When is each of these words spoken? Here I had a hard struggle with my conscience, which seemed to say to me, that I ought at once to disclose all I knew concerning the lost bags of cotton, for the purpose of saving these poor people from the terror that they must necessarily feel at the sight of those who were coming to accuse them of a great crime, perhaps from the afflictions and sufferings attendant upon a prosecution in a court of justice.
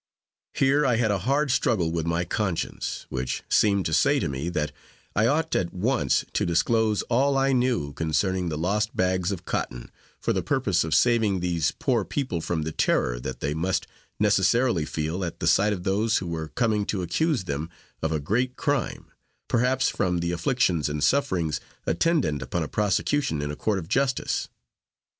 Here 0.55 0.83
I 0.83 0.95
had 0.95 1.11
a 1.11 1.19
hard 1.19 1.51
struggle 1.51 1.91
with 1.91 2.07
my 2.07 2.25
conscience, 2.25 3.05
which 3.09 3.43
seemed 3.49 3.85
to 3.85 3.93
say 3.93 4.19
to 4.19 4.27
me, 4.27 4.49
that 4.49 4.71
I 5.15 5.27
ought 5.27 5.55
at 5.55 5.75
once 5.75 6.25
to 6.33 6.43
disclose 6.43 7.03
all 7.03 7.37
I 7.37 7.53
knew 7.53 7.93
concerning 7.93 8.49
the 8.49 8.57
lost 8.57 8.95
bags 8.95 9.31
of 9.31 9.45
cotton, 9.45 9.91
for 10.19 10.33
the 10.33 10.41
purpose 10.41 10.83
of 10.83 10.95
saving 10.95 11.39
these 11.39 11.69
poor 11.69 12.03
people 12.03 12.41
from 12.41 12.63
the 12.63 12.71
terror 12.71 13.19
that 13.19 13.41
they 13.41 13.53
must 13.53 13.85
necessarily 14.19 14.85
feel 14.85 15.23
at 15.23 15.39
the 15.39 15.45
sight 15.45 15.71
of 15.71 15.83
those 15.83 16.17
who 16.17 16.25
were 16.25 16.47
coming 16.47 16.83
to 16.87 17.03
accuse 17.03 17.43
them 17.43 17.69
of 18.01 18.11
a 18.11 18.19
great 18.19 18.55
crime, 18.55 19.11
perhaps 19.47 19.87
from 19.89 20.17
the 20.17 20.31
afflictions 20.31 20.89
and 20.89 21.03
sufferings 21.03 21.61
attendant 21.85 22.41
upon 22.41 22.63
a 22.63 22.67
prosecution 22.67 23.39
in 23.39 23.51
a 23.51 23.55
court 23.55 23.77
of 23.77 23.87
justice. 23.87 24.49